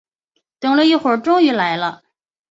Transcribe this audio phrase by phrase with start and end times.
[0.57, 2.01] 等了一会儿终于来了